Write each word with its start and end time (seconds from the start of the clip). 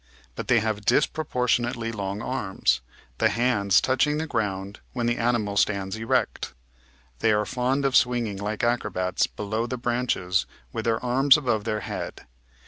But 0.35 0.47
they 0.47 0.61
have 0.61 0.83
disproportionately 0.83 1.91
long 1.91 2.23
arms, 2.23 2.81
the 3.19 3.29
hands 3.29 3.79
touching 3.79 4.17
the 4.17 4.25
ground 4.25 4.79
when 4.93 5.05
the 5.05 5.17
animal 5.19 5.57
stands 5.57 5.95
erect. 5.95 6.55
They 7.19 7.31
are 7.31 7.45
fond 7.45 7.85
of 7.85 7.95
swinging 7.95 8.37
like 8.37 8.63
acrobats 8.63 9.27
below 9.27 9.67
the 9.67 9.77
branches 9.77 10.47
with 10.73 10.85
their 10.85 10.99
arms 11.05 11.37
above 11.37 11.65
their 11.65 11.81
head. 11.81 12.25